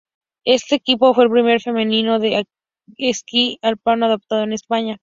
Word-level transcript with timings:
Este 0.45 0.73
equipo 0.73 1.13
fue 1.13 1.25
el 1.25 1.29
primero 1.29 1.59
femenino 1.59 2.17
de 2.17 2.47
esquí 2.97 3.59
alpino 3.61 4.07
adaptado 4.07 4.41
en 4.41 4.53
España. 4.53 4.97